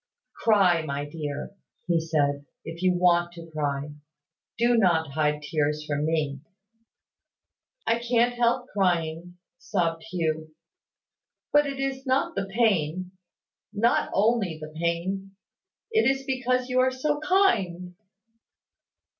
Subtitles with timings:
[0.43, 1.51] "Cry, my dear,"
[1.85, 3.93] he said, "if you want to cry.
[4.57, 6.39] Do not hide tears from me."
[7.85, 10.55] "I can't help crying," sobbed Hugh:
[11.53, 13.11] "but it is not the pain,
[13.71, 15.35] not only the pain;
[15.91, 17.93] it is because you are so kind!"